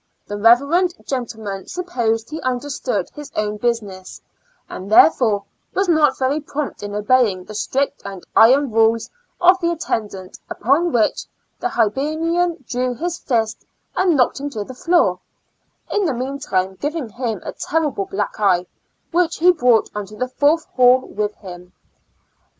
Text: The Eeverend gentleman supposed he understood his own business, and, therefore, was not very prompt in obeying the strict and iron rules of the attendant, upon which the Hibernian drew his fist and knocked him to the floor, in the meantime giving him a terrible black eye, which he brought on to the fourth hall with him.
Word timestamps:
The 0.25 0.33
Eeverend 0.37 0.95
gentleman 1.05 1.67
supposed 1.67 2.31
he 2.31 2.41
understood 2.41 3.11
his 3.13 3.31
own 3.35 3.57
business, 3.57 4.19
and, 4.67 4.91
therefore, 4.91 5.43
was 5.75 5.87
not 5.87 6.17
very 6.17 6.39
prompt 6.39 6.81
in 6.81 6.95
obeying 6.95 7.43
the 7.43 7.53
strict 7.53 8.01
and 8.03 8.23
iron 8.35 8.71
rules 8.71 9.11
of 9.39 9.59
the 9.59 9.69
attendant, 9.69 10.39
upon 10.49 10.91
which 10.91 11.27
the 11.59 11.69
Hibernian 11.69 12.65
drew 12.67 12.95
his 12.95 13.19
fist 13.19 13.63
and 13.95 14.17
knocked 14.17 14.39
him 14.39 14.49
to 14.49 14.63
the 14.63 14.73
floor, 14.73 15.19
in 15.91 16.05
the 16.05 16.15
meantime 16.15 16.77
giving 16.81 17.09
him 17.09 17.39
a 17.45 17.51
terrible 17.51 18.05
black 18.05 18.39
eye, 18.39 18.65
which 19.11 19.37
he 19.37 19.51
brought 19.51 19.91
on 19.93 20.07
to 20.07 20.15
the 20.15 20.27
fourth 20.29 20.65
hall 20.65 21.01
with 21.01 21.35
him. 21.35 21.73